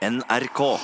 NRK. 0.00 0.80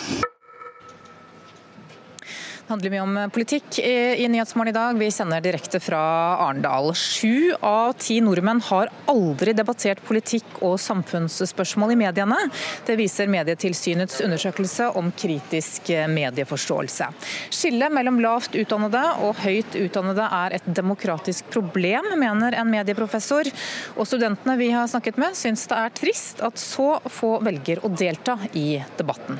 Det 2.66 2.72
handler 2.72 2.90
mye 2.90 3.02
om 3.04 3.30
politikk 3.30 3.76
i 3.78 4.26
Nyhetsmorgen 4.26 4.72
i 4.72 4.74
dag. 4.74 4.96
Vi 4.98 5.06
sender 5.14 5.40
direkte 5.40 5.78
fra 5.78 6.00
Arendal. 6.48 6.88
Sju 6.98 7.52
av 7.62 7.92
ti 7.94 8.16
nordmenn 8.18 8.58
har 8.66 8.88
aldri 9.06 9.52
debattert 9.54 10.00
politikk 10.02 10.56
og 10.66 10.74
samfunnsspørsmål 10.82 11.92
i 11.94 11.98
mediene. 12.00 12.40
Det 12.88 12.96
viser 12.98 13.30
Medietilsynets 13.30 14.18
undersøkelse 14.26 14.88
om 14.98 15.12
kritisk 15.14 15.92
medieforståelse. 16.10 17.06
Skillet 17.54 17.94
mellom 17.94 18.18
lavt 18.24 18.58
utdannede 18.58 19.02
og 19.28 19.38
høyt 19.44 19.76
utdannede 19.78 20.26
er 20.40 20.56
et 20.58 20.66
demokratisk 20.66 21.46
problem, 21.54 22.08
mener 22.18 22.56
en 22.58 22.72
medieprofessor. 22.72 23.46
Og 23.94 24.10
studentene 24.10 24.56
vi 24.58 24.72
har 24.74 24.90
snakket 24.90 25.22
med, 25.22 25.38
syns 25.38 25.68
det 25.70 25.78
er 25.84 25.94
trist 26.02 26.42
at 26.42 26.58
så 26.58 26.96
få 27.06 27.36
velger 27.46 27.84
å 27.86 27.92
delta 27.94 28.40
i 28.58 28.72
debatten. 28.98 29.38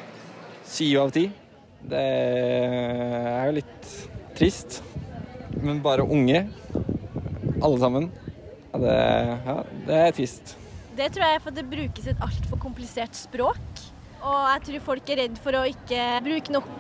Syv 0.63 1.03
av 1.09 1.13
ti. 1.19 1.25
Det 1.87 2.03
er 2.03 3.47
jo 3.47 3.57
litt 3.61 3.91
trist. 4.37 4.81
Men 5.63 5.81
bare 5.85 6.05
unge, 6.05 6.47
alle 7.63 7.79
sammen. 7.81 8.09
Ja, 8.73 8.81
det, 8.83 8.95
ja, 9.47 9.59
det 9.87 10.01
er 10.01 10.17
trist. 10.17 10.57
Det 10.97 11.11
tror 11.13 11.27
jeg 11.27 11.39
er 11.39 11.45
fordi 11.45 11.63
det 11.63 11.71
brukes 11.71 12.09
et 12.11 12.25
altfor 12.25 12.61
komplisert 12.61 13.17
språk. 13.17 13.85
Og 14.27 14.47
jeg 14.51 14.63
tror 14.67 14.85
folk 14.89 15.11
er 15.13 15.21
redd 15.21 15.37
for 15.39 15.55
å 15.55 15.63
ikke 15.69 16.03
bruke 16.25 16.55
nok, 16.55 16.71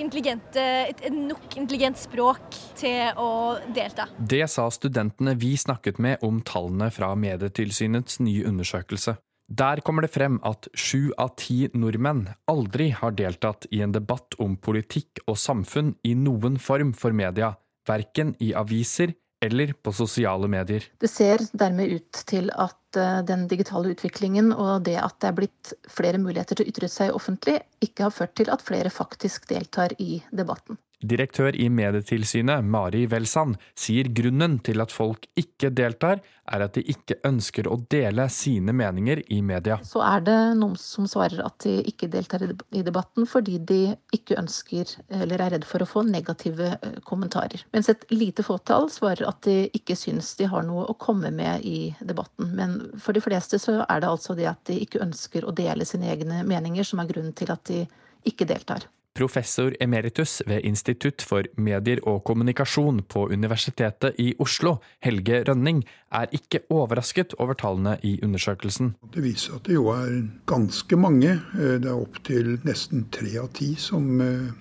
et, 0.00 0.58
et 0.62 1.12
nok 1.12 1.56
intelligent 1.58 1.98
språk 2.00 2.56
til 2.78 3.18
å 3.20 3.28
delta. 3.76 4.06
Det 4.16 4.46
sa 4.48 4.68
studentene 4.72 5.36
vi 5.36 5.52
snakket 5.60 6.00
med 6.00 6.24
om 6.24 6.40
tallene 6.46 6.88
fra 6.94 7.12
Medietilsynets 7.18 8.22
nye 8.24 8.46
undersøkelse. 8.48 9.18
Der 9.46 9.80
kommer 9.80 10.02
det 10.02 10.10
frem 10.10 10.40
at 10.42 10.66
sju 10.74 11.12
av 11.22 11.36
ti 11.38 11.68
nordmenn 11.74 12.24
aldri 12.50 12.88
har 12.90 13.14
deltatt 13.14 13.68
i 13.70 13.78
en 13.84 13.92
debatt 13.94 14.34
om 14.42 14.56
politikk 14.58 15.22
og 15.26 15.38
samfunn 15.38 15.94
i 16.02 16.16
noen 16.18 16.58
form 16.58 16.90
for 16.98 17.14
media, 17.14 17.52
verken 17.86 18.34
i 18.42 18.50
aviser 18.58 19.14
eller 19.46 19.72
på 19.72 19.92
sosiale 19.92 20.48
medier. 20.50 20.82
Det 20.98 21.10
ser 21.12 21.44
dermed 21.52 21.92
ut 21.92 22.22
til 22.26 22.48
at 22.50 22.98
eh, 22.98 23.20
den 23.28 23.46
digitale 23.46 23.92
utviklingen 23.94 24.50
og 24.52 24.82
det 24.88 24.96
at 24.98 25.18
det 25.20 25.30
er 25.30 25.36
blitt 25.36 25.74
flere 25.92 26.18
muligheter 26.18 26.58
til 26.58 26.66
å 26.66 26.72
ytre 26.72 26.90
seg 26.90 27.14
offentlig, 27.14 27.60
ikke 27.84 28.08
har 28.08 28.16
ført 28.16 28.34
til 28.40 28.50
at 28.50 28.64
flere 28.64 28.90
faktisk 28.90 29.46
deltar 29.52 29.94
i 30.02 30.22
debatten. 30.32 30.80
Direktør 31.04 31.52
i 31.60 31.66
Medietilsynet, 31.68 32.64
Mari 32.64 33.02
Welsand, 33.12 33.58
sier 33.76 34.08
grunnen 34.16 34.54
til 34.64 34.80
at 34.80 34.92
folk 34.94 35.26
ikke 35.36 35.68
deltar, 35.76 36.22
er 36.48 36.62
at 36.64 36.78
de 36.78 36.84
ikke 36.88 37.18
ønsker 37.26 37.68
å 37.68 37.76
dele 37.92 38.24
sine 38.32 38.72
meninger 38.72 39.20
i 39.34 39.42
media. 39.44 39.76
Så 39.84 40.00
er 40.00 40.24
det 40.24 40.36
noen 40.56 40.78
som 40.80 41.04
svarer 41.10 41.42
at 41.44 41.58
de 41.66 41.74
ikke 41.90 42.08
deltar 42.08 42.46
i 42.46 42.84
debatten 42.86 43.28
fordi 43.28 43.58
de 43.68 43.80
ikke 44.16 44.38
ønsker 44.40 44.94
eller 45.18 45.42
er 45.42 45.52
redd 45.56 45.68
for 45.68 45.84
å 45.84 45.90
få 45.90 46.06
negative 46.08 46.72
eh, 46.78 46.96
kommentarer. 47.04 47.66
Mens 47.76 47.92
et 47.92 48.08
lite 48.14 48.46
fåtall 48.46 48.88
svarer 48.94 49.26
at 49.28 49.42
de 49.44 49.66
ikke 49.76 49.98
syns 49.98 50.32
de 50.40 50.48
har 50.48 50.64
noe 50.64 50.86
å 50.88 50.96
komme 50.96 51.34
med 51.34 51.66
i 51.66 51.90
debatten. 52.00 52.54
Men 52.56 52.78
for 53.02 53.12
de 53.12 53.24
fleste 53.24 53.60
så 53.60 53.82
er 53.84 54.00
det 54.00 54.14
altså 54.14 54.38
det 54.38 54.48
at 54.48 54.64
de 54.70 54.80
ikke 54.80 55.04
ønsker 55.04 55.44
å 55.44 55.52
dele 55.56 55.84
sine 55.84 56.08
egne 56.14 56.40
meninger 56.46 56.88
som 56.88 57.04
er 57.04 57.12
grunnen 57.12 57.36
til 57.36 57.52
at 57.52 57.68
de 57.68 57.84
ikke 58.26 58.48
deltar. 58.48 58.88
Professor 59.16 59.72
emeritus 59.80 60.42
ved 60.46 60.60
Institutt 60.68 61.24
for 61.24 61.46
medier 61.56 62.02
og 62.04 62.22
kommunikasjon 62.28 63.00
på 63.08 63.26
Universitetet 63.32 64.18
i 64.20 64.34
Oslo, 64.38 64.76
Helge 65.00 65.42
Rønning, 65.48 65.82
er 66.12 66.28
ikke 66.36 66.60
overrasket 66.70 67.32
over 67.40 67.56
tallene 67.56 67.96
i 68.04 68.18
undersøkelsen. 68.24 68.92
Det 69.14 69.24
viser 69.24 69.56
at 69.56 69.66
det 69.68 69.78
jo 69.78 69.88
er 69.94 70.20
ganske 70.46 71.00
mange, 71.00 71.40
eh, 71.56 71.76
det 71.80 71.88
er 71.88 71.96
opptil 71.96 72.58
nesten 72.68 73.08
tre 73.12 73.32
av 73.40 73.48
ti 73.56 73.72
som 73.80 74.20
eh, 74.20 74.52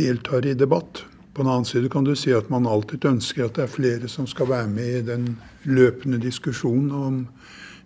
deltar 0.00 0.48
i 0.48 0.56
debatt. 0.56 1.04
På 1.34 1.44
den 1.44 1.52
annen 1.52 1.68
side 1.68 1.92
kan 1.92 2.04
du 2.04 2.14
si 2.16 2.32
at 2.34 2.48
man 2.50 2.66
alltid 2.66 3.04
ønsker 3.04 3.46
at 3.46 3.58
det 3.58 3.66
er 3.66 3.74
flere 3.74 4.08
som 4.08 4.26
skal 4.26 4.48
være 4.50 4.68
med 4.68 4.96
i 4.96 5.06
den 5.12 5.34
løpende 5.68 6.18
diskusjonen 6.18 6.90
om 6.90 7.20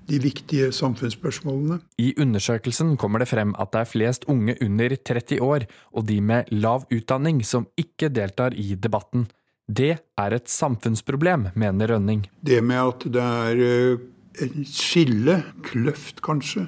de 0.08 0.18
viktige 0.22 0.70
samfunnsspørsmålene. 0.74 1.80
I 1.98 2.12
undersøkelsen 2.20 2.96
kommer 3.00 3.22
det 3.22 3.30
frem 3.30 3.54
at 3.58 3.72
det 3.72 3.84
er 3.84 3.90
flest 3.90 4.26
unge 4.28 4.56
under 4.64 4.96
30 4.96 5.40
år 5.42 5.68
og 5.92 6.08
de 6.08 6.20
med 6.20 6.50
lav 6.52 6.86
utdanning 6.92 7.44
som 7.46 7.68
ikke 7.80 8.12
deltar 8.12 8.56
i 8.56 8.74
debatten. 8.74 9.28
Det 9.64 9.94
er 10.20 10.34
et 10.36 10.50
samfunnsproblem, 10.50 11.48
mener 11.56 11.94
Rønning. 11.94 12.26
Det 12.44 12.60
med 12.60 12.82
at 12.82 13.06
det 13.14 13.22
er 13.22 13.62
en 13.64 14.10
et 14.42 14.54
skille, 14.66 15.40
kløft 15.66 16.22
kanskje, 16.24 16.66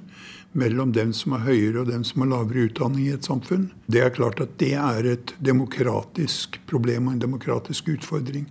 mellom 0.56 0.92
dem 0.96 1.12
som 1.12 1.34
har 1.34 1.44
høyere 1.50 1.82
og 1.82 1.90
dem 1.90 2.04
som 2.06 2.22
har 2.22 2.30
lavere 2.30 2.70
utdanning 2.70 3.08
i 3.08 3.14
et 3.16 3.26
samfunn. 3.26 3.68
Det 3.92 4.00
er 4.04 4.14
klart 4.14 4.40
at 4.40 4.54
det 4.62 4.72
er 4.80 5.08
et 5.10 5.34
demokratisk 5.44 6.60
problem 6.70 7.10
og 7.10 7.16
en 7.16 7.24
demokratisk 7.26 7.90
utfordring. 7.92 8.46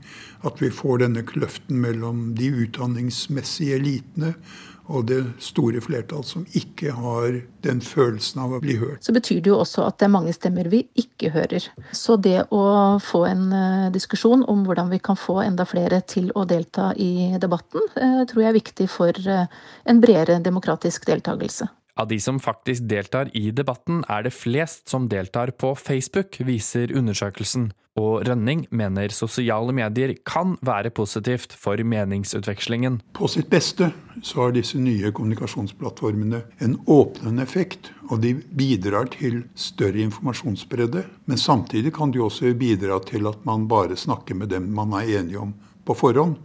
At 0.46 0.62
vi 0.62 0.70
får 0.70 1.02
denne 1.06 1.26
kløften 1.26 1.82
mellom 1.82 2.28
de 2.38 2.52
utdanningsmessige 2.66 3.80
elitene 3.80 4.36
og 4.88 5.08
det 5.10 5.22
store 5.42 5.82
flertall 5.82 6.24
som 6.28 6.46
ikke 6.58 6.94
har 6.96 7.40
den 7.66 7.82
følelsen 7.82 8.42
av 8.44 8.54
å 8.56 8.62
bli 8.64 8.78
hørt. 8.82 9.04
Så 9.06 9.16
betyr 9.16 9.42
det 9.42 9.52
jo 9.52 9.60
også 9.62 9.86
at 9.88 9.98
det 10.00 10.08
er 10.08 10.14
mange 10.14 10.34
stemmer 10.36 10.70
vi 10.72 10.84
ikke 11.00 11.32
hører. 11.34 11.66
Så 11.96 12.18
det 12.22 12.46
å 12.54 12.66
få 13.04 13.26
en 13.30 13.48
eh, 13.56 13.88
diskusjon 13.96 14.46
om 14.52 14.66
hvordan 14.68 14.92
vi 14.94 15.02
kan 15.04 15.18
få 15.20 15.40
enda 15.46 15.66
flere 15.70 16.02
til 16.06 16.30
å 16.38 16.46
delta 16.50 16.92
i 17.02 17.34
debatten, 17.42 17.90
eh, 17.98 18.22
tror 18.30 18.44
jeg 18.44 18.52
er 18.52 18.60
viktig 18.60 18.90
for 18.92 19.26
eh, 19.26 19.50
en 19.90 20.04
bredere 20.04 20.42
demokratisk 20.46 21.08
deltakelse. 21.10 21.70
Av 21.96 22.08
de 22.08 22.18
som 22.20 22.40
faktisk 22.44 22.90
deltar 22.92 23.30
i 23.38 23.54
debatten, 23.56 24.02
er 24.12 24.26
det 24.26 24.34
flest 24.36 24.90
som 24.92 25.06
deltar 25.08 25.54
på 25.56 25.70
Facebook, 25.80 26.36
viser 26.44 26.92
undersøkelsen. 26.92 27.70
Og 27.96 28.26
Rønning 28.28 28.66
mener 28.76 29.14
sosiale 29.16 29.72
medier 29.72 30.12
kan 30.28 30.58
være 30.60 30.92
positivt 30.92 31.56
for 31.56 31.80
meningsutvekslingen. 31.80 32.98
På 33.16 33.30
sitt 33.32 33.48
beste 33.48 33.94
så 34.20 34.42
har 34.42 34.52
disse 34.58 34.76
nye 34.76 35.14
kommunikasjonsplattformene 35.16 36.42
en 36.68 36.76
åpnende 36.84 37.48
effekt, 37.48 37.94
og 38.10 38.20
de 38.28 38.34
bidrar 38.36 39.08
til 39.16 39.46
større 39.56 40.04
informasjonsbredde. 40.04 41.06
Men 41.32 41.40
samtidig 41.40 41.96
kan 41.96 42.12
de 42.12 42.20
også 42.20 42.52
bidra 42.60 43.00
til 43.08 43.32
at 43.32 43.48
man 43.48 43.70
bare 43.72 43.96
snakker 43.96 44.36
med 44.36 44.52
dem 44.52 44.68
man 44.76 44.92
er 45.00 45.22
enige 45.22 45.40
om 45.48 45.56
på 45.88 45.96
forhånd. 45.96 46.36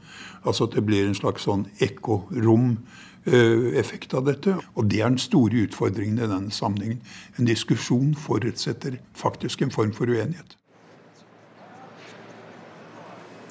Altså 0.46 0.70
at 0.70 0.78
det 0.78 0.86
blir 0.86 1.08
en 1.08 1.18
slags 1.18 1.42
sånn 1.48 1.66
ekkorom 1.82 2.76
effekt 3.26 4.14
av 4.14 4.24
dette. 4.28 4.56
Og 4.74 4.88
det 4.90 5.02
er 5.02 5.12
den 5.12 5.20
store 5.20 5.66
utfordringen 5.66 6.18
i 6.18 6.30
denne 6.30 6.54
sammenhengen. 6.54 7.02
En 7.38 7.48
diskusjon 7.48 8.14
forutsetter 8.18 8.98
faktisk 9.14 9.62
en 9.62 9.74
form 9.74 9.92
for 9.96 10.10
uenighet. 10.10 10.56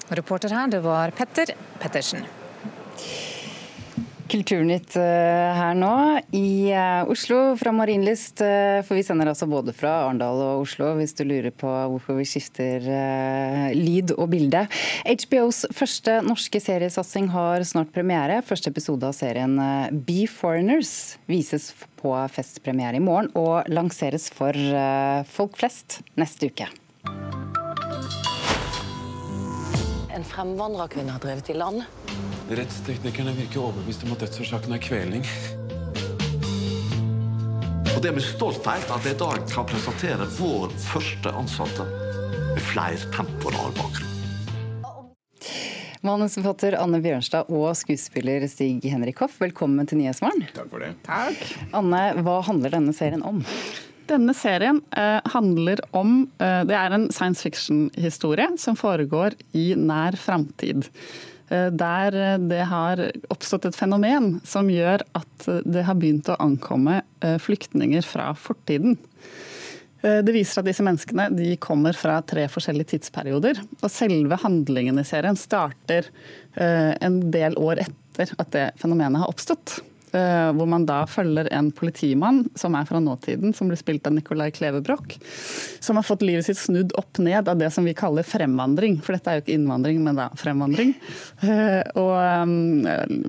Reporter 0.10 0.50
her, 0.50 0.68
det 0.68 0.82
var 0.82 1.12
Petter 1.14 1.54
Pettersen. 1.80 2.26
Kulturnytt 4.30 4.94
eh, 5.00 5.58
her 5.58 5.74
nå 5.78 5.94
i 6.38 6.70
eh, 6.70 7.10
Oslo 7.10 7.56
fra 7.58 7.72
Marienlyst. 7.74 8.44
Eh, 8.46 8.82
for 8.86 9.00
vi 9.00 9.04
sender 9.06 9.32
altså 9.32 9.48
både 9.50 9.74
fra 9.74 10.04
Arendal 10.04 10.42
og 10.44 10.64
Oslo, 10.68 10.92
hvis 11.00 11.16
du 11.18 11.24
lurer 11.26 11.50
på 11.50 11.70
hvorfor 11.70 12.20
vi 12.20 12.28
skifter 12.30 12.86
lyd 13.74 14.14
og 14.18 14.30
bilde. 14.34 14.66
HBOs 15.08 15.64
første 15.76 16.20
norske 16.26 16.62
seriesatsing 16.62 17.32
har 17.34 17.66
snart 17.66 17.94
premiere. 17.96 18.44
Første 18.46 18.70
episode 18.70 19.10
av 19.10 19.18
serien 19.18 19.58
Be 20.06 20.28
Foreigners 20.30 21.18
vises 21.30 21.72
på 22.00 22.14
festpremiere 22.34 23.02
i 23.02 23.04
morgen 23.04 23.34
og 23.40 23.66
lanseres 23.72 24.30
for 24.34 24.56
folk 25.34 25.60
flest 25.60 26.02
neste 26.20 26.54
uke. 26.54 26.70
En 30.20 30.26
fremvandrerkvinne 30.28 31.14
har 31.16 31.22
drevet 31.24 31.50
i 31.50 31.54
land 31.56 31.86
Rettsteknikerne 32.52 33.32
virker 33.38 33.62
overbevist 33.62 34.02
om 34.04 34.12
at 34.12 34.26
dødsårsaken 34.26 34.74
er 34.76 34.82
kvelning. 34.84 35.24
Og 37.94 38.02
Det 38.04 38.10
er 38.10 38.18
med 38.18 38.26
stolthet 38.26 38.92
at 38.92 39.08
jeg 39.08 39.16
i 39.16 39.20
dag 39.22 39.46
kan 39.54 39.70
presentere 39.70 40.28
vår 40.36 40.76
første 40.90 41.32
ansatte 41.40 41.88
med 42.50 42.60
flere 42.68 43.00
temporal 43.16 43.72
bakgrunn. 43.80 44.16
Manusforfatter 46.04 46.76
Anne 46.80 47.00
Bjørnstad 47.04 47.48
og 47.52 47.70
skuespiller 47.80 48.44
Stig 48.52 48.84
Henrik 48.92 49.24
Hoff, 49.24 49.40
velkommen 49.40 49.88
til 49.88 50.02
Nyhetsmorgen. 50.02 50.50
Takk 50.56 50.68
for 50.74 50.84
det. 50.84 50.98
Takk. 51.08 51.46
Anne, 51.72 52.04
hva 52.26 52.42
handler 52.50 52.76
denne 52.76 52.96
serien 52.98 53.24
om? 53.24 53.40
Denne 54.10 54.34
serien 54.34 54.82
eh, 54.98 55.20
handler 55.34 55.82
om 55.96 56.24
eh, 56.42 56.62
Det 56.66 56.76
er 56.76 56.96
en 56.96 57.10
science 57.14 57.44
fiction-historie 57.46 58.48
som 58.58 58.78
foregår 58.80 59.36
i 59.58 59.74
nær 59.78 60.18
framtid. 60.18 60.88
Eh, 61.50 61.68
der 61.70 62.18
det 62.50 62.64
har 62.72 63.04
oppstått 63.30 63.68
et 63.70 63.78
fenomen 63.78 64.40
som 64.48 64.72
gjør 64.72 65.04
at 65.20 65.50
det 65.66 65.86
har 65.86 66.00
begynt 66.00 66.32
å 66.32 66.40
ankomme 66.42 67.02
flyktninger 67.44 68.06
fra 68.06 68.32
fortiden. 68.38 68.98
Det 70.00 70.32
viser 70.32 70.62
at 70.62 70.68
disse 70.70 70.84
menneskene 70.86 71.58
kommer 71.60 71.98
fra 71.98 72.22
tre 72.24 72.46
forskjellige 72.48 72.94
tidsperioder. 72.94 73.60
Og 73.82 73.92
selve 73.92 74.38
handlingen 74.40 75.02
i 75.02 75.04
serien 75.04 75.36
starter 75.36 76.08
en 76.56 77.18
del 77.34 77.58
år 77.60 77.82
etter 77.84 78.32
at 78.40 78.54
det 78.56 78.64
fenomenet 78.80 79.20
har 79.20 79.34
oppstått. 79.34 79.82
Eh, 80.14 80.52
hvor 80.58 80.66
man 80.70 80.86
da 80.90 81.04
følger 81.10 81.48
en 81.54 81.70
politimann 81.76 82.42
som 82.58 82.74
er 82.78 82.88
fra 82.90 83.02
nåtiden, 83.04 83.54
som 83.54 83.70
blir 83.70 83.78
spilt 83.78 84.08
av 84.10 84.16
Nicolai 84.16 84.50
Kleve 84.52 84.82
Broch. 84.82 85.18
Som 85.80 86.00
har 86.00 86.08
fått 86.08 86.24
livet 86.26 86.48
sitt 86.48 86.58
snudd 86.58 86.96
opp 86.98 87.20
ned 87.22 87.50
av 87.50 87.60
det 87.60 87.70
som 87.74 87.86
vi 87.86 87.94
kaller 87.98 88.26
fremvandring. 88.26 89.00
For 89.06 89.16
dette 89.16 89.30
er 89.30 89.40
jo 89.40 89.44
ikke 89.46 89.58
innvandring, 89.58 90.02
men 90.06 90.18
da 90.18 90.30
fremvandring. 90.40 90.96
Eh, 91.46 91.84
og 92.00 92.16
um, 92.18 92.88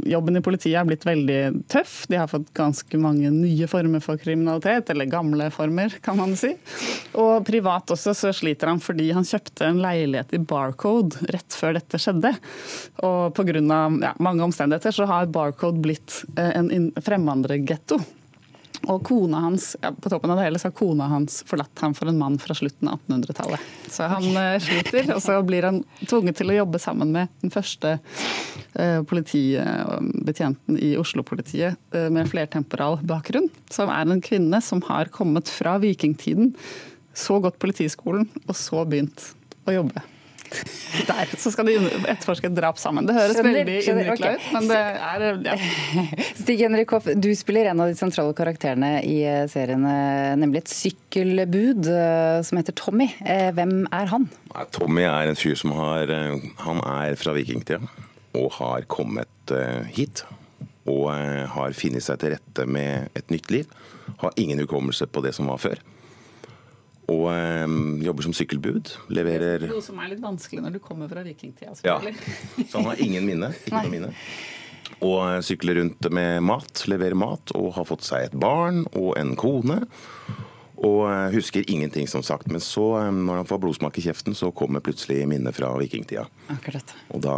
jobben 0.09 0.41
i 0.41 0.45
politiet 0.45 0.79
har 0.79 0.89
blitt 0.89 1.05
veldig 1.09 1.67
tøff. 1.71 2.07
De 2.09 2.19
har 2.21 2.31
fått 2.31 2.49
ganske 2.57 3.01
mange 3.01 3.29
nye 3.35 3.69
former 3.71 4.03
for 4.05 4.21
kriminalitet, 4.21 4.91
eller 4.95 5.11
gamle 5.11 5.51
former, 5.55 5.99
kan 6.05 6.17
man 6.21 6.33
si. 6.39 6.55
Og 7.21 7.45
privat 7.47 7.93
også 7.93 8.15
så 8.17 8.33
sliter 8.37 8.73
han 8.73 8.81
fordi 8.81 9.11
han 9.17 9.27
kjøpte 9.27 9.69
en 9.69 9.83
leilighet 9.83 10.33
i 10.37 10.41
Barcode 10.41 11.29
rett 11.29 11.57
før 11.57 11.77
dette 11.77 12.01
skjedde. 12.01 12.33
Og 13.05 13.37
pga. 13.37 13.49
Ja, 13.51 14.13
mange 14.23 14.45
omstendigheter 14.45 14.95
så 14.95 15.07
har 15.11 15.31
Barcode 15.33 15.83
blitt 15.83 16.21
en 16.39 16.70
fremmedgetto. 17.05 18.01
Og 18.89 19.03
kona 19.05 19.43
hans, 19.45 19.75
ja, 19.83 19.91
på 19.93 20.09
toppen 20.09 20.31
av 20.33 20.39
det 20.39 20.47
hele 20.47 20.59
så 20.59 20.71
har 20.71 20.77
kona 20.77 21.05
hans 21.11 21.43
forlatt 21.49 21.83
ham 21.85 21.93
for 21.97 22.09
en 22.09 22.19
mann 22.19 22.39
fra 22.41 22.55
slutten 22.57 22.89
av 22.89 23.01
1800-tallet. 23.03 23.67
Så 23.93 24.07
han 24.09 24.29
okay. 24.31 24.61
sliter, 24.65 25.11
og 25.15 25.21
så 25.23 25.37
blir 25.45 25.67
han 25.69 25.83
tvunget 26.01 26.41
til 26.41 26.53
å 26.53 26.57
jobbe 26.63 26.81
sammen 26.81 27.13
med 27.13 27.29
den 27.45 27.53
første 27.53 27.99
eh, 27.99 29.03
politibetjenten 29.11 30.79
i 30.81 30.95
Oslo-politiet 31.01 31.77
eh, 31.93 32.09
med 32.15 32.31
flertemporal 32.33 33.03
bakgrunn, 33.05 33.51
som 33.69 33.93
er 33.93 34.09
en 34.09 34.25
kvinne 34.25 34.63
som 34.65 34.81
har 34.89 35.13
kommet 35.13 35.53
fra 35.53 35.77
vikingtiden, 35.83 36.55
så 37.13 37.37
gått 37.45 37.61
politiskolen 37.61 38.31
og 38.47 38.57
så 38.57 38.87
begynt 38.89 39.35
å 39.69 39.77
jobbe. 39.77 40.01
Der, 41.11 41.31
så 41.39 41.53
skal 41.55 41.69
de 41.69 41.77
etterforske 42.11 42.49
et 42.51 42.57
drap 42.57 42.79
sammen. 42.81 43.07
Det 43.09 43.15
høres 43.17 43.37
skjønner, 43.39 43.59
veldig 43.61 43.77
innvikla 43.93 44.15
okay. 44.15 44.39
ut, 44.39 44.49
men 44.57 44.69
det 44.71 44.81
er 44.81 45.25
ja. 45.47 45.57
Stig 46.41 46.65
Henrik 46.65 46.95
Hoff, 46.95 47.07
du 47.15 47.31
spiller 47.39 47.71
en 47.71 47.83
av 47.85 47.91
de 47.91 47.99
sentrale 47.99 48.35
karakterene 48.37 48.93
i 49.07 49.21
eh, 49.29 49.45
serien, 49.51 49.85
eh, 49.87 50.33
nemlig 50.41 50.65
et 50.65 50.73
sykkelbud 50.73 51.91
eh, 51.93 52.41
som 52.47 52.61
heter 52.61 52.77
Tommy. 52.79 53.09
Hvem 53.21 53.77
er 53.95 54.11
han? 54.11 54.27
Tommy 54.75 55.07
er 55.07 55.31
en 55.31 55.39
fyr 55.39 55.57
som 55.59 55.73
har 55.77 56.11
Han 56.65 56.81
er 56.83 57.15
fra 57.19 57.35
vikingtida 57.37 57.81
og 58.39 58.51
har 58.59 58.87
kommet 58.91 59.55
hit. 59.95 60.25
Og 60.91 61.11
har 61.55 61.75
funnet 61.77 62.03
seg 62.03 62.19
til 62.23 62.35
rette 62.35 62.67
med 62.67 63.11
et 63.19 63.31
nytt 63.31 63.51
liv. 63.53 63.71
Har 64.23 64.35
ingen 64.41 64.59
hukommelse 64.63 65.07
på 65.11 65.23
det 65.23 65.35
som 65.37 65.51
var 65.51 65.61
før 65.63 65.83
og 67.11 67.27
um, 67.31 67.99
jobber 68.05 68.29
som 68.29 68.35
sykkelbud. 68.37 68.95
Leverer 69.11 69.67
Noe 69.71 69.83
som 69.85 69.99
er 70.03 70.13
litt 70.13 70.23
vanskelig 70.23 70.63
når 70.65 70.79
du 70.79 70.81
kommer 70.85 71.11
fra 71.11 71.25
vikingtida. 71.27 71.75
Ja. 71.87 71.99
Så 72.69 72.79
han 72.79 72.91
har 72.93 73.03
ingen 73.03 73.27
minne. 73.27 73.53
Ikke 73.67 73.83
noe 73.83 73.93
minne. 73.93 74.13
Og 75.01 75.19
eh, 75.25 75.41
sykler 75.45 75.81
rundt 75.81 76.11
med 76.13 76.43
mat, 76.45 76.85
leverer 76.91 77.17
mat, 77.19 77.53
og 77.57 77.73
har 77.79 77.89
fått 77.89 78.05
seg 78.05 78.29
et 78.29 78.39
barn 78.39 78.85
og 78.93 79.15
en 79.21 79.33
kone. 79.39 79.81
Og 80.81 81.03
eh, 81.09 81.33
husker 81.35 81.67
ingenting, 81.73 82.09
som 82.11 82.25
sagt. 82.27 82.51
Men 82.53 82.63
så, 82.65 82.87
når 83.15 83.43
han 83.43 83.49
får 83.49 83.63
blodsmak 83.65 83.99
i 84.01 84.05
kjeften, 84.05 84.37
så 84.37 84.53
kommer 84.57 84.85
plutselig 84.85 85.23
minnet 85.31 85.57
fra 85.57 85.73
vikingtida. 85.81 86.27
Akkurat. 86.53 86.95
Og 87.15 87.25
da, 87.25 87.37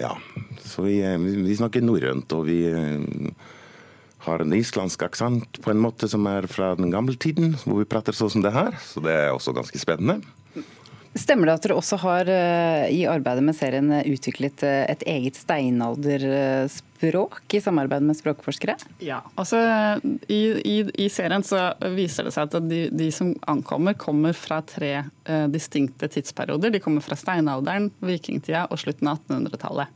ja 0.00 0.14
Så 0.62 0.86
vi, 0.86 1.00
vi 1.48 1.58
snakker 1.58 1.84
norrønt, 1.84 2.36
og 2.36 2.46
vi 2.50 2.60
har 4.24 4.42
en 4.42 4.56
islandsk 4.56 5.04
aksent 5.06 5.60
på 5.64 5.72
en 5.72 5.82
måte 5.82 6.08
som 6.10 6.26
er 6.30 6.48
fra 6.50 6.74
den 6.78 6.92
gamle 6.92 7.16
tiden, 7.20 7.54
hvor 7.64 7.82
vi 7.82 7.88
prater 7.88 8.16
sånn 8.16 8.32
som 8.36 8.44
det 8.44 8.54
her. 8.54 8.74
Så 8.84 9.02
det 9.04 9.14
er 9.14 9.34
også 9.34 9.56
ganske 9.56 9.80
spennende. 9.80 10.20
Stemmer 11.14 11.46
det 11.46 11.52
at 11.54 11.62
dere 11.62 11.76
også 11.78 11.94
har 12.02 12.26
eh, 12.26 12.90
i 12.90 13.06
arbeidet 13.06 13.44
med 13.46 13.54
serien 13.54 13.86
utviklet 14.02 14.58
eh, 14.66 14.82
et 14.90 14.98
eget 15.06 15.38
steinalderspråk 15.38 17.54
i 17.54 17.62
samarbeid 17.62 18.02
med 18.02 18.18
språkforskere? 18.18 18.74
Ja, 18.98 19.22
altså 19.38 19.54
i, 20.26 20.58
i, 20.58 20.82
i 21.04 21.06
serien 21.12 21.44
så 21.46 21.78
viser 21.94 22.24
det 22.26 22.32
seg 22.34 22.48
at 22.48 22.58
de, 22.66 22.90
de, 22.90 23.12
som 23.14 23.30
ankommer, 23.46 23.94
kommer 23.94 24.34
fra 24.34 24.58
tre 24.66 25.06
uh, 25.06 25.46
distinkte 25.52 26.08
tidsperioder. 26.10 26.70
De 26.74 26.80
kommer 26.82 27.00
fra 27.04 27.16
steinalderen, 27.20 27.92
vikingtida 28.02 28.66
og 28.66 28.78
slutten 28.82 29.08
av 29.12 29.18
1800-tallet. 29.22 29.86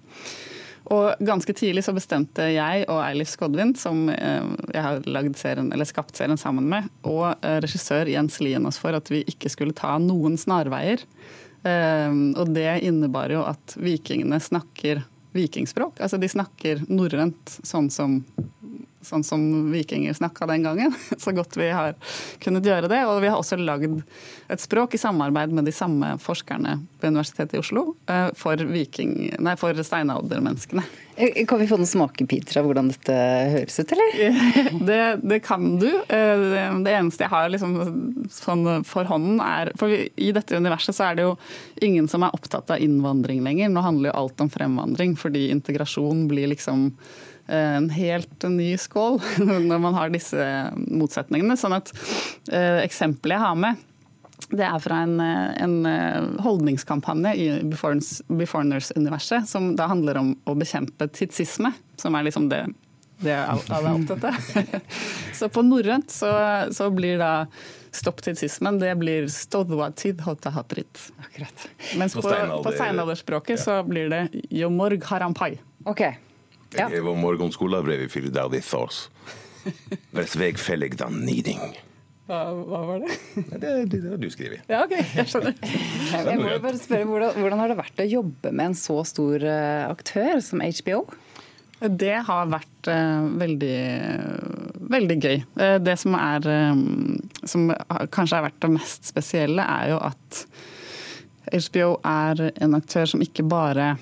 Og 0.95 1.21
ganske 1.21 1.53
tidlig 1.53 1.85
så 1.85 1.93
bestemte 1.97 2.47
jeg 2.55 2.87
og 2.89 3.03
Eilif 3.03 3.29
Skodvin, 3.33 3.75
som 3.77 4.07
eh, 4.13 4.47
jeg 4.73 4.85
har 4.85 5.35
serien, 5.37 5.69
skapt 5.89 6.17
serien 6.17 6.41
sammen 6.41 6.69
med, 6.71 6.89
og 7.05 7.35
eh, 7.45 7.59
regissør 7.65 8.09
Jens 8.09 8.41
Lien 8.41 8.65
oss 8.69 8.81
for 8.81 8.97
at 8.97 9.11
vi 9.13 9.21
ikke 9.29 9.53
skulle 9.53 9.77
ta 9.77 9.99
noen 10.01 10.39
snarveier. 10.41 11.05
Eh, 11.69 12.17
og 12.41 12.55
det 12.57 12.81
innebar 12.89 13.35
jo 13.35 13.45
at 13.45 13.77
vikingene 13.77 14.41
snakker 14.41 15.05
vikingspråk. 15.37 16.01
Altså 16.01 16.17
de 16.21 16.31
snakker 16.31 16.87
norrønt 16.89 17.59
sånn 17.67 17.91
som 17.93 18.23
sånn 19.05 19.25
som 19.25 19.43
vikinger 19.73 20.17
snakka 20.17 20.47
den 20.51 20.63
gangen. 20.67 20.95
Så 21.19 21.33
godt 21.33 21.57
vi 21.57 21.71
har 21.71 21.95
kunnet 22.43 22.67
gjøre 22.67 22.91
det. 22.91 23.05
Og 23.07 23.21
vi 23.23 23.31
har 23.31 23.39
også 23.39 23.59
lagd 23.61 24.01
et 24.49 24.63
språk 24.63 24.97
i 24.97 25.01
samarbeid 25.01 25.53
med 25.55 25.69
de 25.69 25.75
samme 25.75 26.15
forskerne 26.23 26.79
på 27.01 27.11
Universitetet 27.13 27.59
i 27.59 27.61
Oslo 27.63 27.93
eh, 28.11 28.31
for, 28.39 28.59
viking, 28.73 29.15
nei, 29.39 29.55
for 29.61 29.77
steinaldermenneskene. 29.77 30.85
Eh, 31.19 31.45
kan 31.49 31.61
vi 31.61 31.69
få 31.71 31.79
noen 31.79 31.91
smakebiter 31.91 32.61
av 32.61 32.69
hvordan 32.69 32.91
dette 32.93 33.17
høres 33.55 33.79
ut, 33.81 33.95
eller? 33.97 34.19
Det, 34.89 35.03
det 35.23 35.41
kan 35.45 35.65
du. 35.81 35.89
Eh, 35.89 36.45
det 36.85 36.95
eneste 36.95 37.27
jeg 37.27 37.33
har 37.33 37.49
liksom 37.53 37.77
sånn 38.33 38.85
for 38.87 39.09
hånden 39.09 39.41
er 39.43 39.71
For 39.79 39.91
i 39.91 40.31
dette 40.35 40.57
universet 40.57 40.97
så 40.97 41.09
er 41.09 41.19
det 41.19 41.27
jo 41.27 41.35
ingen 41.85 42.09
som 42.11 42.25
er 42.25 42.35
opptatt 42.37 42.71
av 42.75 42.83
innvandring 42.83 43.43
lenger. 43.45 43.73
Nå 43.73 43.83
handler 43.85 44.13
jo 44.13 44.19
alt 44.23 44.45
om 44.45 44.53
fremvandring, 44.53 45.17
fordi 45.19 45.49
integrasjon 45.55 46.27
blir 46.31 46.51
liksom 46.55 46.91
en 47.49 47.91
helt 47.91 48.49
ny 48.53 48.73
skål 48.81 49.21
når 49.69 49.79
man 49.81 49.97
har 49.97 50.13
disse 50.13 50.49
motsetningene. 50.77 51.57
Sånn 51.59 51.77
at 51.79 51.93
eh, 52.53 52.83
Eksempelet 52.85 53.39
jeg 53.39 53.45
har 53.45 53.61
med, 53.61 53.85
det 54.49 54.65
er 54.65 54.79
fra 54.81 55.03
en, 55.05 55.19
en 55.21 55.79
eh, 55.89 56.43
holdningskampanje 56.45 57.35
i 57.37 57.49
Beforeigners-universet, 57.69 59.49
som 59.51 59.73
da 59.77 59.89
handler 59.91 60.21
om 60.21 60.35
å 60.49 60.55
bekjempe 60.59 61.11
tidsisme, 61.13 61.73
som 62.01 62.17
er 62.17 62.29
liksom 62.29 62.51
det 62.53 62.67
det 63.19 63.35
alle 63.35 63.79
er 63.79 63.97
opptatt 63.97 64.25
av. 64.29 64.83
så 65.39 65.49
på 65.51 65.63
norrønt 65.67 66.13
så, 66.15 66.31
så, 66.71 66.87
blir 66.95 67.19
da 67.19 67.33
stopp 67.91 68.23
tidsismen, 68.23 68.79
det 68.79 68.93
blir 69.01 69.27
stodvatid 69.33 70.23
hotahatrit. 70.23 71.09
Akkurat. 71.25 71.67
Mens 71.99 72.15
på, 72.15 72.23
på 72.23 72.75
steinalderspråket 72.77 73.57
ja. 73.57 73.65
så 73.65 73.81
blir 73.89 74.13
det 74.13 74.23
jomorg 74.55 75.03
harampai. 75.11 75.57
Okay. 75.83 76.15
Ja. 76.77 76.89
Jeg 76.93 77.05
var 77.07 77.17
morgenskoleelev 77.17 78.05
i 78.05 78.09
Philadelphia. 78.13 78.89
veg 80.37 80.59
fellig 80.61 80.97
dan 81.01 81.23
niding. 81.25 81.63
Hva, 82.29 82.43
hva, 82.53 82.81
var 82.85 82.99
det? 83.01 83.15
det? 83.57 83.71
Det 83.89 84.03
har 84.05 84.21
du 84.21 84.29
skrevet. 84.29 84.67
Ja, 84.69 84.83
ok, 84.85 84.93
jeg 85.01 85.31
skjønner. 85.31 85.55
Jeg 86.29 86.37
må 86.37 86.51
bare 86.61 86.77
spørre, 86.77 87.07
hvordan, 87.09 87.39
hvordan, 87.41 87.63
har 87.63 87.73
det 87.73 87.79
vært 87.79 88.03
å 88.05 88.09
jobbe 88.09 88.53
med 88.53 88.67
en 88.67 88.77
så 88.77 88.99
stor 89.09 89.47
uh, 89.49 89.89
aktør 89.89 90.43
som 90.45 90.61
HBO? 90.61 91.07
Det 91.81 92.19
har 92.29 92.51
vært 92.53 92.91
uh, 92.93 93.25
veldig, 93.41 93.81
veldig 94.93 95.17
gøy. 95.25 95.41
Uh, 95.57 95.79
det 95.81 95.97
som, 96.03 96.19
er, 96.21 96.51
som 97.49 97.71
kanskje 98.13 98.37
har 98.37 98.45
vært 98.51 98.61
det 98.61 98.75
mest 98.77 99.09
spesielle, 99.09 99.65
er 99.65 99.95
jo 99.95 100.03
at 100.11 100.45
HBO 101.49 101.91
er 102.05 102.45
en 102.61 102.77
aktør 102.77 103.09
som 103.09 103.25
ikke 103.25 103.47
bare 103.49 103.95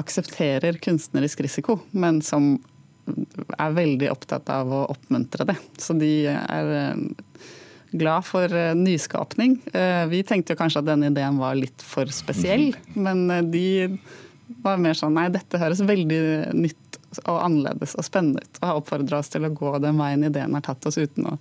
aksepterer 0.00 0.78
kunstnerisk 0.82 1.40
risiko, 1.46 1.78
men 1.90 2.20
som 2.22 2.56
er 3.58 3.76
veldig 3.76 4.10
opptatt 4.10 4.50
av 4.52 4.72
å 4.72 4.82
oppmuntre 4.92 5.46
det. 5.48 5.56
Så 5.78 5.94
de 5.98 6.10
er 6.32 6.72
eh, 6.74 7.34
glad 7.96 8.26
for 8.26 8.52
eh, 8.52 8.74
nyskapning. 8.76 9.58
Eh, 9.72 10.04
vi 10.10 10.22
tenkte 10.26 10.56
kanskje 10.58 10.82
at 10.82 10.90
denne 10.90 11.12
ideen 11.12 11.38
var 11.40 11.56
litt 11.58 11.84
for 11.86 12.10
spesiell, 12.12 12.72
men 12.94 13.28
de 13.52 13.66
var 14.62 14.78
mer 14.78 14.94
sånn 14.98 15.16
nei, 15.16 15.28
dette 15.34 15.58
høres 15.58 15.82
veldig 15.86 16.20
nytt 16.54 17.00
og 17.24 17.38
annerledes 17.40 17.96
og 17.96 18.04
spennende 18.06 18.42
ut. 18.42 18.60
Og 18.60 18.68
har 18.68 18.80
oppfordra 18.80 19.20
oss 19.22 19.32
til 19.32 19.46
å 19.46 19.54
gå 19.54 19.76
den 19.82 19.98
veien 20.00 20.26
ideen 20.26 20.54
har 20.54 20.64
tatt 20.66 20.86
oss, 20.88 20.98
uten 20.98 21.30
å 21.32 21.36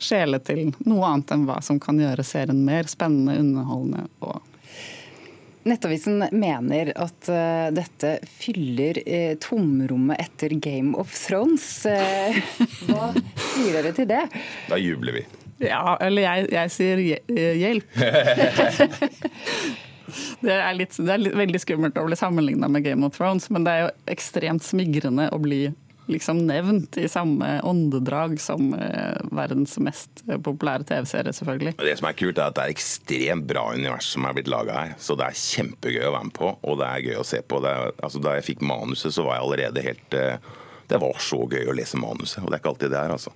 skjele 0.00 0.40
til 0.42 0.70
noe 0.86 1.10
annet 1.10 1.34
enn 1.34 1.44
hva 1.48 1.58
som 1.64 1.80
kan 1.82 1.98
gjøre 2.00 2.24
serien 2.24 2.62
mer 2.64 2.88
spennende, 2.88 3.36
underholdende 3.42 4.06
og 4.24 4.40
Nettavisen 5.70 6.24
mener 6.34 6.92
at 6.98 7.30
uh, 7.30 7.68
dette 7.74 8.16
fyller 8.40 8.98
uh, 9.04 9.34
tomrommet 9.42 10.18
etter 10.22 10.56
Game 10.58 10.96
of 10.98 11.12
Thrones. 11.14 11.66
Uh, 11.86 12.40
hva 12.88 13.12
sier 13.52 13.78
dere 13.78 13.94
til 13.96 14.10
det? 14.10 14.24
Da 14.70 14.80
jubler 14.80 15.20
vi. 15.20 15.26
Ja, 15.60 15.94
eller 16.00 16.24
jeg, 16.24 16.48
jeg 16.56 16.72
sier 16.72 17.04
hjelp. 17.60 18.00
det, 20.44 20.54
er 20.54 20.74
litt, 20.76 20.96
det 20.96 21.12
er 21.12 21.22
litt, 21.22 21.36
veldig 21.38 21.60
skummelt 21.62 21.98
å 22.00 22.06
bli 22.08 22.18
sammenligna 22.18 22.70
med 22.72 22.84
Game 22.86 23.06
of 23.06 23.16
Thrones, 23.16 23.48
men 23.52 23.66
det 23.66 23.74
er 23.74 23.84
jo 23.84 23.92
ekstremt 24.14 24.66
smigrende 24.66 25.28
å 25.34 25.40
bli 25.42 25.62
liksom 26.12 26.44
nevnt 26.48 26.98
i 27.00 27.08
samme 27.10 27.56
åndedrag 27.66 28.36
som 28.42 28.72
eh, 28.74 29.18
verdens 29.34 29.76
mest 29.82 30.24
eh, 30.28 30.38
populære 30.40 30.86
TV-serie, 30.88 31.34
selvfølgelig. 31.36 31.76
Det 31.80 31.96
som 31.98 32.08
er 32.10 32.18
kult, 32.18 32.38
er 32.38 32.50
at 32.50 32.58
det 32.58 32.66
er 32.66 32.74
ekstremt 32.74 33.48
bra 33.50 33.66
univers 33.74 34.10
som 34.14 34.26
er 34.28 34.36
blitt 34.36 34.50
laga 34.50 34.78
her. 34.78 34.96
Så 35.00 35.16
det 35.18 35.28
er 35.28 35.42
kjempegøy 35.42 36.08
å 36.08 36.14
være 36.16 36.30
med 36.30 36.36
på, 36.38 36.54
og 36.60 36.80
det 36.80 36.88
er 36.88 37.06
gøy 37.10 37.20
å 37.20 37.28
se 37.32 37.42
på. 37.42 37.62
Er, 37.64 37.94
altså, 38.00 38.22
da 38.24 38.36
jeg 38.38 38.48
fikk 38.52 38.66
manuset, 38.66 39.14
så 39.14 39.26
var 39.26 39.38
jeg 39.38 39.46
allerede 39.46 39.86
helt 39.86 40.18
uh, 40.18 40.58
det 40.90 40.98
var 40.98 41.22
så 41.22 41.44
gøy 41.46 41.70
å 41.70 41.76
lese 41.76 42.00
manuset. 42.00 42.42
Og 42.42 42.50
det 42.50 42.58
er 42.58 42.62
ikke 42.62 42.72
alltid 42.72 42.92
det 42.92 43.00
er, 43.00 43.14
altså. 43.14 43.34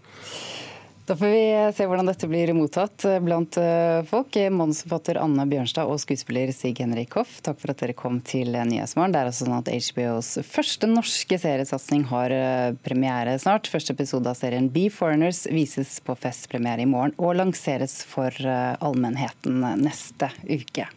Da 1.06 1.16
får 1.16 1.26
vi 1.26 1.72
se 1.76 1.84
hvordan 1.84 2.08
dette 2.08 2.24
blir 2.30 2.48
mottatt 2.56 3.04
blant 3.20 3.58
eh, 3.60 4.00
folk. 4.08 4.38
Manusforfatter 4.56 5.18
Anne 5.20 5.44
Bjørnstad 5.50 5.90
og 5.90 5.98
skuespiller 6.00 6.48
Sig 6.56 6.80
Henrik 6.80 7.12
Hoff, 7.18 7.42
takk 7.44 7.58
for 7.60 7.74
at 7.74 7.82
dere 7.82 7.96
kom 7.98 8.22
til 8.24 8.56
Nyhetsmorgen. 8.56 9.12
Det 9.12 9.20
er 9.20 9.28
altså 9.28 9.44
sånn 9.44 9.58
at 9.58 9.68
HBOs 9.68 10.30
første 10.48 10.88
norske 10.88 11.36
seriesatsing 11.42 12.06
har 12.08 12.32
eh, 12.32 12.72
premiere 12.88 13.36
snart. 13.42 13.68
Første 13.68 13.92
episode 13.92 14.32
av 14.32 14.40
serien 14.40 14.70
Be 14.72 14.86
Foreigners 14.88 15.44
vises 15.52 15.98
på 16.00 16.16
festpremiere 16.16 16.86
i 16.86 16.88
morgen 16.88 17.12
og 17.20 17.36
lanseres 17.36 18.00
for 18.08 18.32
eh, 18.40 18.72
allmennheten 18.80 19.60
neste 19.84 20.32
uke. 20.48 20.88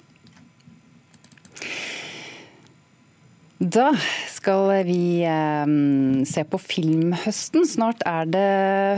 Da 3.60 3.90
skal 4.48 4.70
vi 4.88 5.28
eh, 5.28 5.68
se 6.24 6.40
på 6.48 6.56
filmhøsten. 6.62 7.66
Snart 7.68 8.00
er 8.08 8.30
det 8.32 8.44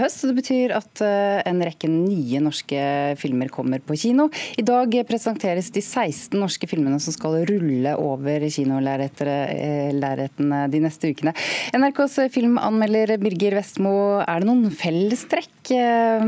høst. 0.04 0.28
Det 0.30 0.36
betyr 0.38 0.76
at 0.78 1.02
eh, 1.02 1.42
en 1.50 1.64
rekke 1.66 1.90
nye 1.90 2.38
norske 2.46 2.78
filmer 3.18 3.50
kommer 3.50 3.82
på 3.82 3.98
kino. 3.98 4.30
I 4.62 4.64
dag 4.68 4.94
presenteres 5.10 5.72
de 5.74 5.82
16 5.82 6.38
norske 6.38 6.70
filmene 6.70 7.00
som 7.02 7.10
skal 7.16 7.40
rulle 7.50 7.96
over 7.98 8.46
kinolerretene 8.46 10.70
de 10.70 10.80
neste 10.86 11.10
ukene. 11.16 11.34
NRKs 11.74 12.30
filmanmelder 12.36 13.18
Birger 13.18 13.58
Vestmo, 13.58 14.22
er 14.22 14.44
det 14.44 14.52
noen 14.52 14.70
fellestrekk 14.70 15.74
eh, 15.74 16.22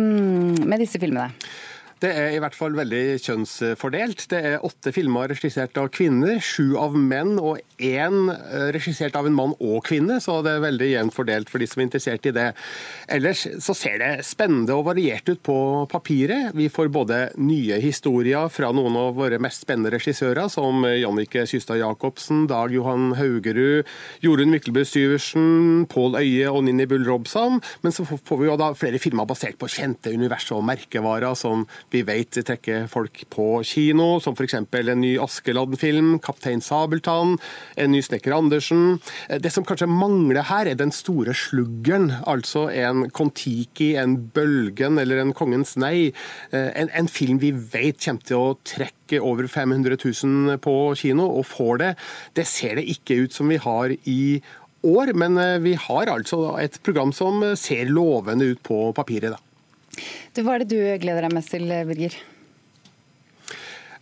med 0.65 0.81
disse 0.81 0.97
filmene? 0.97 1.29
Det 2.01 2.09
er 2.17 2.31
i 2.33 2.39
hvert 2.41 2.55
fall 2.57 2.73
veldig 2.73 3.19
kjønnsfordelt. 3.21 4.23
Det 4.31 4.39
er 4.41 4.63
åtte 4.65 4.89
filmer 4.95 5.29
regissert 5.29 5.75
av 5.77 5.91
kvinner, 5.93 6.39
sju 6.41 6.73
av 6.81 6.95
menn 6.97 7.35
og 7.37 7.59
én 7.77 8.31
eh, 8.33 8.71
regissert 8.73 9.13
av 9.19 9.27
en 9.29 9.35
mann 9.37 9.53
og 9.61 9.83
kvinne, 9.85 10.17
så 10.23 10.39
det 10.41 10.55
er 10.55 10.63
veldig 10.63 10.87
jevnt 10.89 11.13
fordelt 11.13 11.51
for 11.51 11.61
de 11.61 11.67
som 11.69 11.83
er 11.83 11.85
interessert 11.85 12.25
i 12.25 12.33
det. 12.33 12.47
Ellers 13.05 13.43
så 13.61 13.75
ser 13.77 13.99
det 14.01 14.09
spennende 14.25 14.73
og 14.73 14.87
variert 14.87 15.29
ut 15.29 15.43
på 15.45 15.57
papiret. 15.91 16.55
Vi 16.57 16.71
får 16.73 16.89
både 16.89 17.19
nye 17.37 17.77
historier 17.83 18.49
fra 18.49 18.71
noen 18.73 18.97
av 18.97 19.13
våre 19.21 19.37
mest 19.41 19.67
spennende 19.67 19.93
regissører, 19.93 20.49
som 20.49 20.81
Jannicke 20.89 21.45
Kystad 21.45 21.83
Jacobsen, 21.83 22.47
Dag 22.49 22.73
Johan 22.73 23.13
Haugerud, 23.19 23.85
Jorunn 24.25 24.53
Myklebø 24.55 24.87
Syversen, 24.89 25.85
Pål 25.93 26.17
Øye 26.23 26.49
og 26.49 26.65
Ninni 26.65 26.89
Bull 26.89 27.05
Robsam. 27.05 27.61
Men 27.85 27.93
så 27.93 28.09
får 28.09 28.41
vi 28.41 28.49
jo 28.49 28.57
da 28.57 28.73
flere 28.73 28.97
filmer 29.01 29.29
basert 29.29 29.61
på 29.61 29.69
kjente 29.69 30.17
universer 30.17 30.57
og 30.57 30.65
merkevarer 30.65 31.37
som 31.37 31.67
vi 31.91 32.01
vet 32.07 32.37
trekker 32.47 32.85
folk 32.91 33.23
på 33.33 33.45
kino, 33.67 34.19
som 34.23 34.35
f.eks. 34.37 34.55
en 34.55 35.01
ny 35.01 35.17
Askeladden-film, 35.19 36.19
'Kaptein 36.23 36.63
Sabeltann', 36.63 37.37
en 37.75 37.91
ny 37.91 38.01
Snekker 38.01 38.35
Andersen. 38.35 39.01
Det 39.27 39.51
som 39.51 39.65
kanskje 39.67 39.89
mangler 39.91 40.47
her, 40.47 40.67
er 40.67 40.79
den 40.79 40.93
store 40.95 41.35
sluggeren, 41.35 42.11
altså 42.25 42.69
en 42.71 43.09
Kon-Tiki, 43.11 43.95
en 43.99 44.15
Bølgen 44.33 44.99
eller 45.01 45.19
en 45.19 45.35
Kongens 45.35 45.75
nei. 45.75 46.13
En, 46.51 46.89
en 46.89 47.11
film 47.11 47.41
vi 47.43 47.51
vet 47.51 47.99
kommer 47.99 48.23
til 48.23 48.39
å 48.39 48.55
trekke 48.63 49.19
over 49.19 49.47
500 49.51 49.99
000 49.99 50.57
på 50.63 50.75
kino, 50.95 51.27
og 51.27 51.47
får 51.51 51.83
det. 51.83 51.93
Det 52.39 52.47
ser 52.47 52.79
det 52.79 52.87
ikke 52.95 53.25
ut 53.25 53.35
som 53.35 53.51
vi 53.51 53.59
har 53.59 53.91
i 54.07 54.41
år, 54.87 55.13
men 55.13 55.37
vi 55.61 55.75
har 55.75 56.09
altså 56.09 56.55
et 56.61 56.79
program 56.85 57.11
som 57.13 57.43
ser 57.59 57.91
lovende 57.91 58.53
ut 58.55 58.63
på 58.63 58.87
papiret. 58.95 59.35
da. 59.35 59.50
Du, 60.31 60.45
hva 60.47 60.55
er 60.55 60.63
det 60.63 60.71
du 60.71 60.79
gleder 61.03 61.25
deg 61.25 61.33
mest 61.35 61.51
til, 61.51 61.67
Birger? 61.67 62.13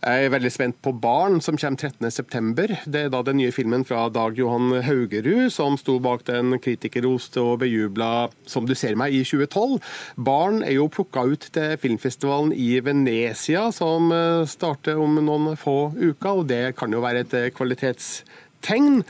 Jeg 0.00 0.24
er 0.24 0.30
veldig 0.32 0.50
spent 0.54 0.76
på 0.80 0.92
Barn, 0.96 1.40
som 1.44 1.58
kommer 1.60 1.90
13.9. 1.90 2.86
Det 2.88 3.00
er 3.02 3.10
da 3.12 3.18
den 3.26 3.36
nye 3.36 3.52
filmen 3.52 3.82
fra 3.84 4.06
Dag 4.14 4.38
Johan 4.38 4.78
Haugerud, 4.86 5.50
som 5.52 5.74
sto 5.76 5.98
bak 6.00 6.22
den 6.30 6.54
kritikerroste 6.62 7.42
og 7.42 7.58
bejubla 7.64 8.30
'Som 8.46 8.64
du 8.64 8.74
ser 8.74 8.94
meg' 8.94 9.12
i 9.12 9.24
2012. 9.24 9.82
Barn 10.16 10.62
er 10.62 10.78
jo 10.78 10.86
plukka 10.88 11.26
ut 11.26 11.50
til 11.52 11.76
filmfestivalen 11.76 12.54
i 12.54 12.78
Venezia, 12.78 13.72
som 13.72 14.08
starter 14.46 14.96
om 14.96 15.18
noen 15.18 15.56
få 15.56 15.92
uker, 15.98 16.30
og 16.30 16.46
det 16.46 16.76
kan 16.76 16.92
jo 16.92 17.00
være 17.00 17.26
et 17.26 17.54
kvalitets 17.54 18.22
tegn. 18.62 19.02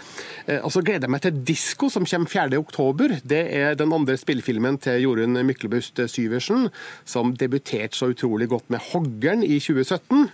Og 0.61 0.71
så 0.73 0.83
gleder 0.83 1.07
jeg 1.07 1.15
meg 1.15 1.23
til 1.25 1.41
Disko, 1.47 1.91
som 1.93 2.07
kommer 2.09 2.31
4.10. 2.31 3.21
Det 3.29 3.43
er 3.61 3.79
den 3.79 3.93
andre 3.93 4.17
spillefilmen 4.21 4.79
til 4.83 5.05
Jorunn 5.05 5.39
Myklebust 5.47 6.01
Syversen, 6.11 6.69
som 7.05 7.35
debuterte 7.37 7.97
så 7.97 8.11
utrolig 8.15 8.49
godt 8.49 8.71
med 8.71 8.81
'Hoggeren' 8.91 9.45
i 9.45 9.59
2017. 9.61 10.31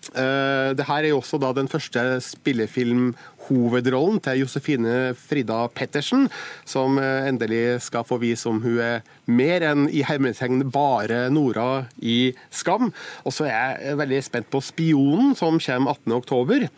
Det 0.00 0.86
her 0.88 1.04
er 1.04 1.10
jo 1.12 1.18
også 1.20 1.38
da 1.38 1.52
den 1.54 1.68
første 1.68 2.20
spillefilmhovedrollen 2.24 4.20
til 4.24 4.40
Josefine 4.40 5.14
Frida 5.14 5.66
Pettersen, 5.76 6.28
som 6.64 6.98
endelig 6.98 7.82
skal 7.84 8.04
få 8.08 8.16
vise 8.22 8.48
om 8.48 8.62
hun 8.64 8.78
er 8.80 9.04
mer 9.30 9.62
enn 9.62 9.84
i 9.92 10.00
hermetegn 10.02 10.64
bare 10.72 11.30
Nora 11.30 11.84
i 12.02 12.32
Skam. 12.50 12.88
Og 13.22 13.32
så 13.36 13.44
er 13.46 13.76
jeg 13.84 13.98
veldig 14.00 14.22
spent 14.24 14.50
på 14.50 14.58
'Spionen', 14.64 15.36
som 15.36 15.60
kommer 15.60 15.92
18.10. 15.94 16.68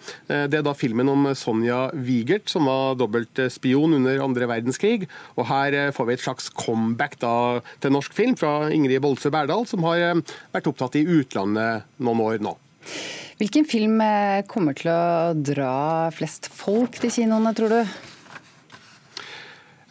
Det 0.51 0.59
er 0.59 0.67
da 0.67 0.75
filmen 0.75 1.09
om 1.09 1.35
Sonja 1.35 1.91
Wigert, 1.95 2.51
som 2.51 2.67
var 2.67 2.99
dobbeltspion 3.01 3.95
under 3.95 4.23
andre 4.25 4.49
verdenskrig. 4.51 5.09
Og 5.37 5.47
her 5.47 5.93
får 5.93 6.05
vi 6.07 6.13
et 6.13 6.27
slags 6.27 6.51
comeback 6.51 7.21
da 7.21 7.61
til 7.81 7.93
norsk 7.93 8.13
film 8.13 8.37
fra 8.37 8.69
Ingrid 8.69 9.01
Bolsø 9.01 9.31
Berdal, 9.31 9.65
som 9.67 9.83
har 9.85 10.21
vært 10.53 10.67
opptatt 10.67 10.97
i 11.01 11.07
utlandet 11.07 11.83
noen 11.99 12.21
år 12.21 12.39
nå. 12.43 12.57
Hvilken 13.41 13.67
film 13.67 14.01
kommer 14.51 14.77
til 14.79 14.91
å 14.93 15.35
dra 15.35 15.75
flest 16.15 16.49
folk 16.53 17.01
til 17.03 17.11
kinoene, 17.11 17.55
tror 17.57 17.73
du? 17.73 17.81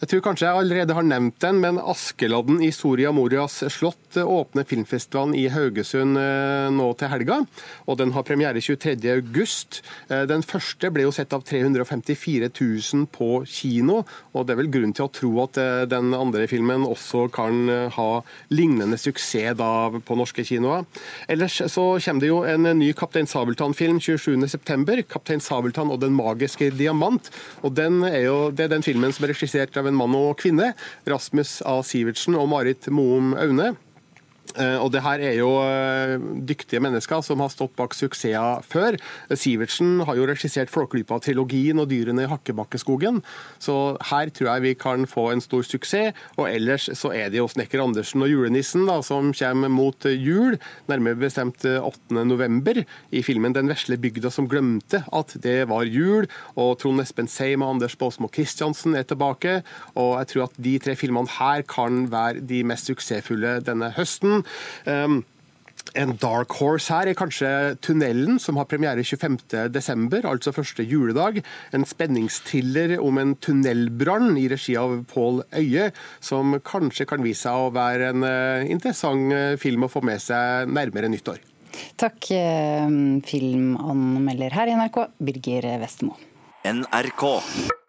Jeg 0.02 0.10
tror 0.10 0.22
kanskje 0.24 0.48
jeg 0.48 0.58
allerede 0.58 0.94
har 0.96 1.04
nevnt 1.06 1.36
den, 1.44 1.60
men 1.62 1.76
Askeladden 1.78 2.62
i 2.66 2.72
Soria 2.74 3.12
Morias 3.14 3.60
slott 3.70 4.01
åpner 4.20 4.66
filmfestivalen 4.68 5.34
i 5.38 5.46
Haugesund 5.52 6.18
nå 6.76 6.88
til 6.98 7.08
helga. 7.12 7.40
og 7.86 7.98
Den 7.98 8.12
har 8.12 8.22
premiere 8.22 8.60
23.8. 8.60 9.82
Den 10.28 10.42
første 10.42 10.90
ble 10.92 11.06
jo 11.06 11.14
sett 11.14 11.32
av 11.32 11.44
354 11.48 12.50
000 12.52 13.06
på 13.12 13.44
kino. 13.48 14.02
og 14.32 14.46
Det 14.46 14.54
er 14.54 14.60
vel 14.62 14.72
grunn 14.72 14.92
til 14.92 15.06
å 15.06 15.12
tro 15.12 15.32
at 15.44 15.58
den 15.90 16.12
andre 16.14 16.46
filmen 16.50 16.86
også 16.86 17.28
kan 17.32 17.68
ha 17.96 18.10
lignende 18.50 18.98
suksess 19.00 19.56
da 19.56 19.90
på 20.04 20.16
norske 20.18 20.44
kinoer. 20.46 20.84
Ellers 21.30 21.60
så 21.72 21.84
kommer 22.04 22.20
det 22.20 22.30
jo 22.30 22.42
en 22.48 22.68
ny 22.78 22.92
Kaptein 22.96 23.28
Sabeltann-film 23.30 24.00
27.9. 24.02 25.02
'Kaptein 25.08 25.40
Sabeltann 25.40 25.90
og 25.90 26.00
den 26.00 26.14
magiske 26.16 26.70
diamant'. 26.70 27.30
og 27.62 27.74
den 27.74 28.02
er 28.04 28.24
jo, 28.26 28.50
Det 28.50 28.64
er 28.64 28.68
den 28.68 28.82
filmen 28.82 29.12
som 29.12 29.24
er 29.24 29.32
regissert 29.32 29.76
av 29.76 29.86
en 29.86 29.94
mann 29.94 30.14
og 30.14 30.38
kvinne, 30.38 30.74
Rasmus 31.06 31.62
A. 31.64 31.82
Sivertsen 31.82 32.34
og 32.34 32.48
Marit 32.48 32.88
Moum 32.88 33.34
Aune. 33.34 33.76
Og 34.82 34.90
det 34.92 35.00
her 35.00 35.22
er 35.24 35.36
jo 35.38 35.48
dyktige 36.44 36.82
mennesker 36.82 37.22
som 37.24 37.40
har 37.40 37.48
stått 37.52 37.72
bak 37.78 37.94
suksesser 37.96 38.60
før. 38.68 38.98
Sivertsen 39.32 40.02
har 40.04 40.18
jo 40.18 40.26
regissert 40.28 40.72
Flåklypa-trilogien 40.72 41.80
og 41.80 41.88
Dyrene 41.88 42.26
i 42.26 42.28
Hakkebakkeskogen, 42.28 43.22
så 43.62 43.96
her 44.10 44.32
tror 44.34 44.50
jeg 44.50 44.64
vi 44.66 44.74
kan 44.78 45.06
få 45.08 45.30
en 45.32 45.40
stor 45.44 45.64
suksess. 45.66 46.12
Og 46.36 46.48
ellers 46.50 46.88
så 46.98 47.12
er 47.16 47.32
det 47.32 47.40
jo 47.40 47.48
Snekker 47.48 47.82
Andersen 47.84 48.24
og 48.24 48.30
julenissen 48.32 48.86
da, 48.88 48.98
som 49.04 49.32
kommer 49.36 49.72
mot 49.72 50.06
jul, 50.08 50.58
nærmere 50.90 51.20
bestemt 51.22 51.64
8.11. 51.64 52.84
i 53.10 53.22
filmen 53.24 53.52
'Den 53.52 53.68
vesle 53.72 53.96
bygda 53.96 54.30
som 54.30 54.48
glemte 54.48 55.04
at 55.12 55.36
det 55.42 55.68
var 55.68 55.84
jul'. 55.84 56.28
Og 56.56 56.78
Trond 56.78 57.00
Espen 57.00 57.28
Seim 57.28 57.62
og 57.62 57.76
Anders 57.76 57.96
Baasmo 57.96 58.28
Christiansen 58.28 58.94
er 58.94 59.02
tilbake. 59.02 59.62
Og 59.94 60.18
jeg 60.18 60.26
tror 60.32 60.44
at 60.48 60.56
de 60.64 60.78
tre 60.78 60.96
filmene 60.96 61.28
her 61.38 61.62
kan 61.62 62.10
være 62.10 62.40
de 62.40 62.62
mest 62.64 62.90
suksessfulle 62.90 63.60
denne 63.64 63.92
høsten. 63.96 64.31
Um, 64.86 65.22
en 65.98 66.14
dark 66.16 66.54
horse 66.56 66.88
her 66.92 67.10
er 67.10 67.16
kanskje 67.18 67.76
'Tunnelen', 67.82 68.38
som 68.40 68.56
har 68.56 68.68
premiere 68.70 69.04
25.12., 69.04 70.24
altså 70.24 70.54
første 70.54 70.86
juledag. 70.88 71.42
En 71.74 71.84
spenningsthriller 71.84 72.96
om 73.02 73.18
en 73.18 73.34
tunnelbrann 73.36 74.38
i 74.40 74.48
regi 74.48 74.76
av 74.78 75.02
Pål 75.12 75.42
Øye, 75.52 75.90
som 76.20 76.56
kanskje 76.64 77.08
kan 77.10 77.24
vise 77.24 77.44
seg 77.44 77.52
å 77.58 77.74
være 77.74 78.12
en 78.14 78.24
interessant 78.70 79.58
film 79.60 79.84
å 79.84 79.90
få 79.92 80.04
med 80.06 80.22
seg 80.22 80.70
nærmere 80.70 81.10
nyttår. 81.12 81.42
Takk, 82.00 82.30
filmanmelder 83.28 84.56
her 84.56 84.72
i 84.72 84.76
NRK, 84.78 84.98
Birger 85.18 85.72
Vestmo. 85.82 86.16
NRK. 86.64 87.80